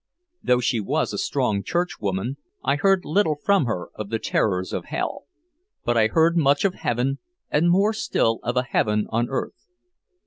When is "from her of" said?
3.35-4.09